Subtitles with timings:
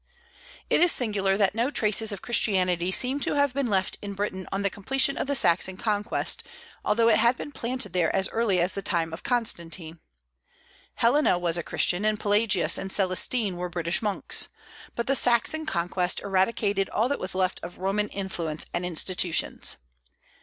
[0.67, 4.47] It is singular that no traces of Christianity seem to have been left in Britain
[4.51, 6.43] on the completion of the Saxon conquest,
[6.83, 9.99] although it had been planted there as early as the time of Constantine.
[10.95, 14.49] Helena was a Christian, and Pelagius and Celestine were British monks.
[14.95, 19.77] But the Saxon conquest eradicated all that was left of Roman influence and institutions.